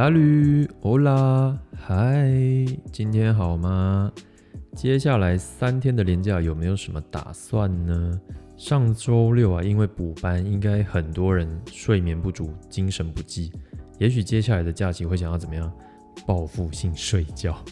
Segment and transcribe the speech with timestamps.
[0.00, 4.10] Salut，Hola，Hi，今天好吗？
[4.74, 8.18] 接下来三天的连假有没有什么打算呢？
[8.56, 13.52] 上周六啊，因为补班，应该很多人睡眠不足，精神不济。
[13.98, 15.70] 也许接下来的假期会想要怎么样？
[16.26, 17.62] 报复性睡觉。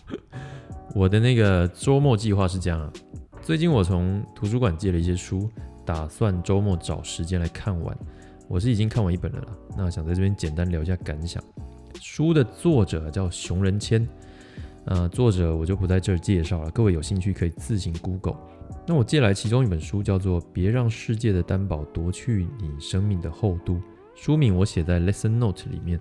[0.95, 2.93] 我的那个周末计划是这样，
[3.41, 5.49] 最近我从图书馆借了一些书，
[5.83, 7.99] 打算周末找时间来看完。
[8.49, 11.43] 我是已经看完一本了啦，那想在这边简单聊一下感想。
[12.01, 14.07] 书的作者叫熊仁谦，
[14.85, 18.37] 呃，作者我就不在这儿介绍了，各位有兴趣可以自行 Google。
[18.87, 23.75] 那我借来其中一本书叫做《别让世界的担保夺去你生命的厚度》，
[24.15, 26.01] 书名我写在 Lesson Note 里面。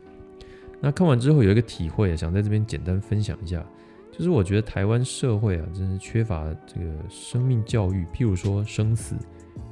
[0.80, 3.66] 那看完之后有一个体会，想在这边简单分享一下，
[4.12, 9.16] 就是我觉得台湾社会啊，真是缺乏这个生命教育，譬如说生死、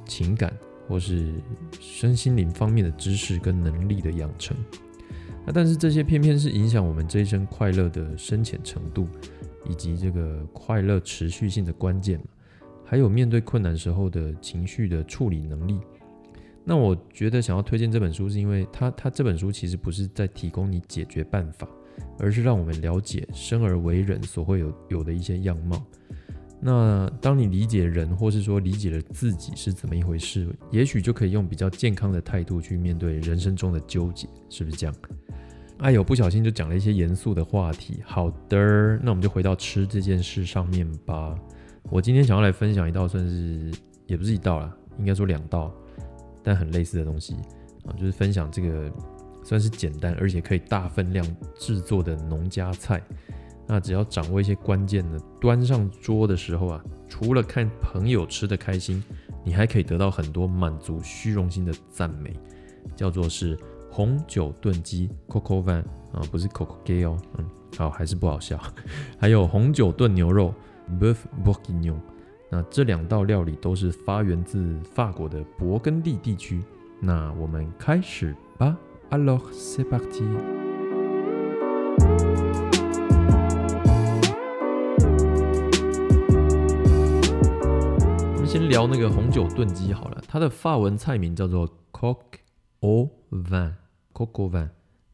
[0.04, 0.52] 情感
[0.88, 1.32] 或是
[1.80, 4.56] 身心灵方面的知识跟能力的养成。
[5.46, 9.06] 那但是这些偏偏是影响我们这一生快乐的深浅程度，
[9.70, 12.20] 以及这个快乐持续性的关键
[12.84, 15.78] 还有面对困难时候的情绪的处理能力。
[16.64, 21.68] 那我觉得想要推荐这本书，是因为它它这本书其实不是在提供你解决办法，
[22.18, 25.80] 而是让我们了解生而为人所会有有的一些样貌。
[26.66, 34.94] 那当你理解人，或是说理解了自己是怎么一回事，也许就可以用比较健康的态度去面对人生中的纠结，是不是这样？
[35.78, 38.02] 哎呦，不小心就讲了一些严肃的话题。
[38.04, 41.38] 好的，那我们就回到吃这件事上面吧。
[41.84, 43.70] 我今天想要来分享一道，算是
[44.08, 45.72] 也不是一道啦，应该说两道。
[46.42, 47.34] 但很类似的东西
[47.84, 48.92] 啊，就是分享这个
[49.44, 51.24] 算是简单而且可以大分量
[51.60, 53.00] 制作的农家菜。
[53.66, 59.02] 那只要掌握一些关键呢，端上桌的时候啊，除了看朋友吃的开心，
[59.44, 62.32] 你还可以得到很多满足虚荣心的赞美，
[62.94, 63.58] 叫做是
[63.90, 65.82] 红酒炖鸡 （Coco Van）
[66.12, 67.44] 啊，不是 Coco Gay 哦，嗯，
[67.76, 68.60] 好还是不好笑。
[69.18, 70.54] 还有红酒炖牛肉
[71.00, 71.98] （Beef Bourguignon）。
[72.48, 76.62] 那这两道料理都是发源自法国的勃艮第地区。
[77.00, 78.76] 那我们开始吧。
[79.10, 80.65] Alors c'est parti。
[88.46, 90.22] 先聊那个红酒炖鸡好了。
[90.28, 92.16] 它的法文菜名叫做 Coq
[92.80, 94.70] au vin，Coq au vin。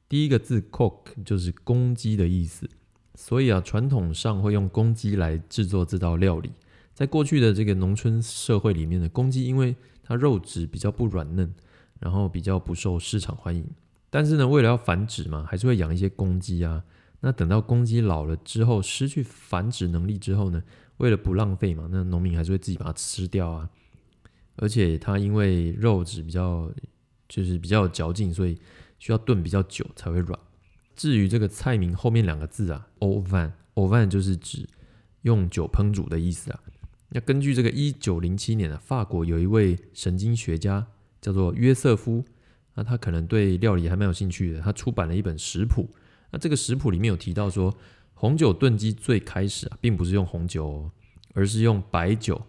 [0.06, 2.68] 第一个字 Coq 就是公鸡的意思，
[3.14, 6.52] 所以啊，传统上会用公鸡来制作这道料理。
[6.92, 11.52] 在过去的这个农村社会里面的公鸡，因为它肉质比较不软嫩，
[12.00, 13.66] 然后比较不受市场欢迎。
[14.10, 16.84] 但是呢，为了要繁殖嘛，还是会养一些公鸡啊。
[17.20, 20.62] 那等到公鸡老了之后，失去繁殖能力之后呢，
[21.02, 23.68] 为了不浪费嘛，那农民还是会自己把它吃掉啊。
[24.54, 26.70] 而且它因为肉质比较
[27.28, 28.56] 就是比较有嚼劲，所以
[29.00, 30.38] 需要炖比较久才会软。
[30.94, 34.68] 至于这个菜名后面两个字啊，oven，oven 就是指
[35.22, 36.60] 用酒烹煮的意思啊。
[37.08, 40.86] 那根据这个一九零七年啊，法国有一位神经学家
[41.20, 42.24] 叫做约瑟夫，
[42.74, 45.90] 那他可能对料理还蛮有兴趣的，他出版了一本食谱。
[46.30, 47.74] 那这个食谱里面有提到说，
[48.22, 50.90] 红酒炖鸡最开始啊，并不是用红酒，哦
[51.34, 52.40] 而是用白酒，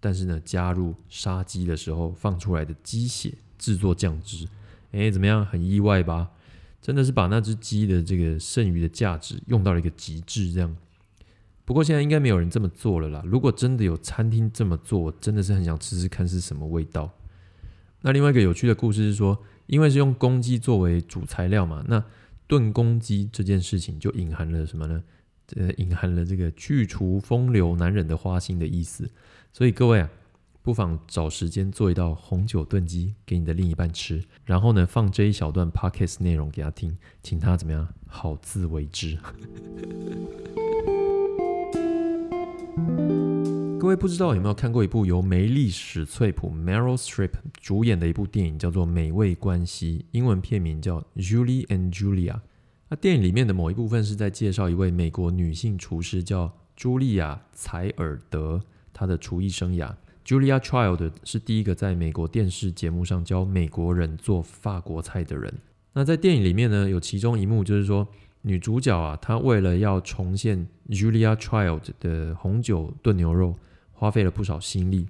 [0.00, 4.44] 但是呢，加入杀鸡的时候放出来的鸡血制作酱汁。
[4.90, 5.46] 哎，怎么样？
[5.46, 6.30] 很意外吧？
[6.82, 10.76] 真的是把那只鸡的这个剩余的价值用到了一个极致，这样。
[11.64, 13.22] 不过现在应该没有人这么做了啦。
[13.24, 17.08] 如果真的有餐厅这么做，真的是很想吃吃看是什么味道。
[18.00, 22.04] 那另外一个有趣的故事是说，因为是用公鸡作为主材料嘛，那
[22.48, 25.00] 炖公鸡这件事情就隐含了什么呢？
[25.56, 29.10] 呃，隐含了这个去除风流男人的花心的意思。
[29.52, 30.10] 所以各位啊，
[30.62, 39.18] 不妨找时间做一道红酒炖鸡给你的另一半吃，然后呢放这一小段 podcast 内容给他听，请他怎么样好自为之。
[43.80, 47.30] 各位不知道有没有看过一部由梅丽史翠普 （Meryl Streep）
[47.62, 52.32] 主演的一部电影，叫做《美味关系》，英文片名叫《Julie and Julia》。
[52.90, 58.60] 那电影里面的某一部分是在介绍一位美国女性厨师，叫茱莉亚·采尔德，
[58.92, 59.94] 她的厨艺生涯。
[60.26, 65.54] Julia Child 是第一个在美国电视节目上教美国人做法国菜的人。
[65.92, 68.06] 那在电影里面呢，有其中一幕就是说。
[68.42, 73.54] 女主角啊，她为了要重现 Julia Child 的红酒炖牛肉，
[73.92, 75.06] 花费了不少心力。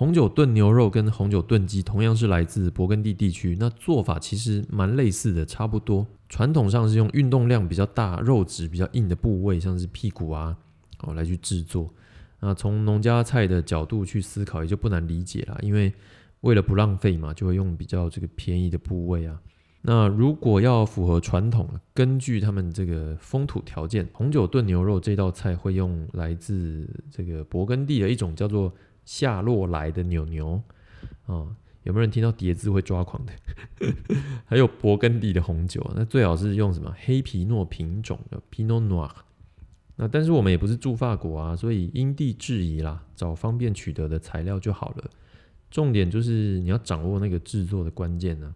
[0.00, 6.06] 红酒炖牛肉跟红酒炖鸡同样是来自勃艮第地区，那做法其实蛮类似的，差不多。
[6.30, 10.56] 传统上是用运动量比较大、肉质比较硬的部位，像是屁股啊，
[11.00, 11.92] 哦来去制作。
[12.40, 15.92] 那从农家菜的角度去思考，也就不难理解了，因为
[16.40, 19.38] 为了不浪费嘛，就会用比较这个便宜的部位啊。
[19.82, 28.72] 那如果要符合传统，根据他们这个风土条件，红酒炖牛肉这道菜会用来自这个勃艮第的一种叫做
[29.10, 30.62] 夏洛来的牛牛
[31.26, 31.56] 啊。
[31.82, 33.32] 有没有人听到叠字会抓狂的？
[34.46, 39.10] 还有勃艮第的红酒，那最好是用什么黑皮诺品种的 Pinot Noir。
[39.96, 45.10] 那但是我们也不是住法国啊，所以因地制宜啦，找方便取得的材料就好了。
[45.70, 48.54] 重点就是你要掌握那个制作的关键呢。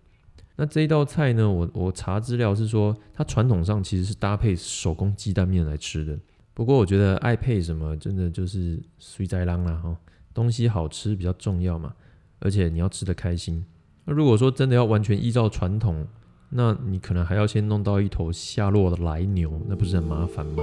[0.57, 6.17] 那这一道菜呢，我我查资料是说，它传统上其实是搭配手工鸡蛋面来吃的。
[6.53, 9.97] 不过我觉得爱配什么，真的就是随在浪啦哈，
[10.35, 11.95] 东西好吃比较重要嘛。
[12.41, 13.65] 而且你要吃的开心。
[14.05, 16.07] 那如果说真的要完全依照传统，
[16.51, 20.63] 那你可能还要先弄到一头下落的来牛，那不是很麻烦吗？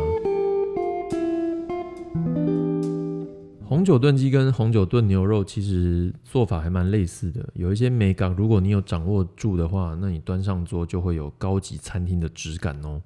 [3.66, 13.02] 红酒炖鸡跟红酒炖牛肉其实做法还蛮类似的，有一些美感，如果你有掌握住的话，那你端上桌就会有高级餐厅的质感哦。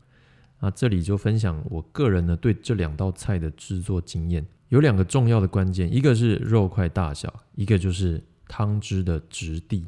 [0.60, 8.24] 那这里就分享我个人呢对这两道菜的制作经验，有两个重要的关键，一个是肉块大小，一个就是。
[8.48, 9.88] 汤汁的质地，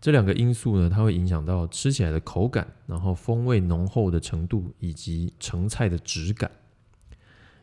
[0.00, 6.50] 这两个因素呢，它会影响到吃起来的口感，然后风味浓厚的程度，以及成菜的质感。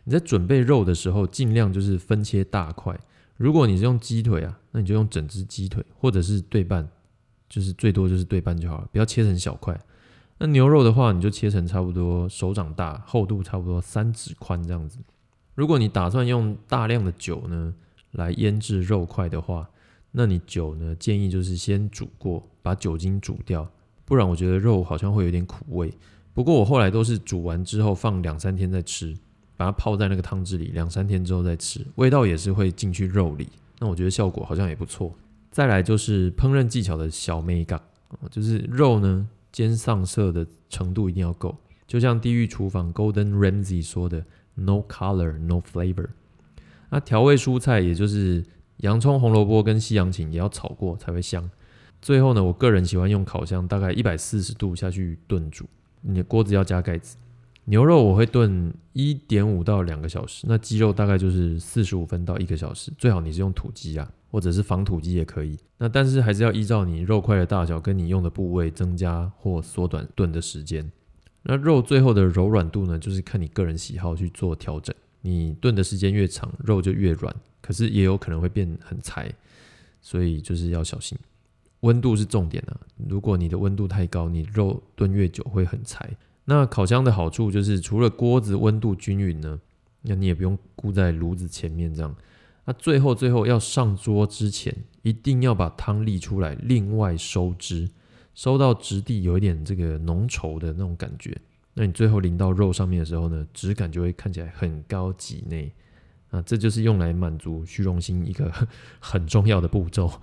[0.03, 2.95] 你在准备肉的时候，尽量就是分切大块。
[3.37, 6.87] 如果你是用鸡腿啊，那你就用整只鸡腿，或者是对半，
[7.49, 9.75] 就是最多就是对半就好了，不要切成小块。
[10.37, 14.99] 那牛肉的话，你就切成差不多手掌大，厚度差不多三指宽这样子。
[15.55, 17.73] 如果你打算用大量的酒呢
[18.11, 19.67] 来腌制肉块的话，
[20.11, 20.95] 那你酒呢？
[20.95, 23.69] 建议就是先煮过，把酒精煮掉，
[24.05, 25.91] 不然我觉得肉好像会有点苦味。
[26.33, 29.13] 不过我后来都是煮完之后放两三天再吃，
[29.57, 33.49] 把它泡在那个汤汁里，两三天之后再吃，味道也是会进去肉里。
[33.79, 35.13] 那我觉得效果好像也不错。
[35.51, 37.81] 再来就是烹饪技巧的小美感，
[38.29, 41.55] 就是肉呢煎上色的程度一定要够，
[41.87, 44.25] 就像地狱厨房 Golden Ramsy 说的
[44.55, 46.07] ，No color, no flavor。
[46.89, 48.43] 那调味蔬菜也就是。
[48.79, 51.49] 洋葱、红萝卜跟西洋芹也要炒过才会香。
[52.01, 55.65] 最后呢，我个人喜欢用烤箱，大概一百四十度下去炖煮。
[56.01, 57.15] 你的锅子要加盖子。
[57.63, 62.91] 牛肉我会炖一点五到两个小时，那鸡肉大概就是四十五分到一个小时。
[62.97, 65.57] 最好你是用土鸡啊，或者是仿土鸡也可以。
[65.77, 70.91] 那但是还是要依照你肉块的大小跟你用的部位增加或缩短炖的时间。
[71.47, 74.93] 那肉最后的柔软度呢，就是看你个人喜好去做调整。
[75.21, 77.33] 你炖的时间越长，肉就越软。
[77.61, 79.31] 可是也有可能会变很柴，
[80.01, 81.17] 所以就是要小心。
[81.81, 82.77] 温度是重点啊，
[83.07, 86.09] 如果你的温度太高，你肉炖越久会很柴。
[86.45, 89.59] 那烤箱的好处就是，除了锅子温度均匀呢，
[90.01, 92.15] 那你也不用顾在炉子前面这样。
[92.65, 97.89] 那最后最后要上桌之前，一定要把汤沥出来，另外收汁，
[98.35, 101.35] 收到质地有一点这个浓稠的那种感觉。
[101.73, 105.71] 那你最后淋到肉上面的时候呢，质感就会看起来很高级呢。
[106.31, 108.51] 啊，这就是用来满足虚荣心一个
[108.99, 110.11] 很重要的步骤。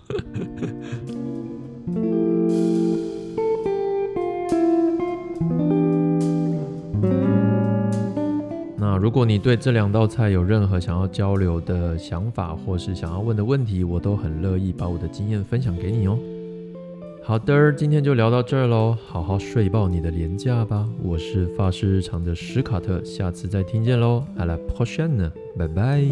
[8.77, 16.19] 那如果你对这两道菜有任何想要交流的想法，或是想要问的问题，我都很乐意把我的经验分享给你哦。
[17.25, 20.89] 好的，今天就聊到这儿喽，好好睡爆你的廉价吧。
[21.03, 24.25] 我是发饰日常的史卡特，下次再听见喽。
[24.37, 26.03] 阿拉 p o 呢，拜拜。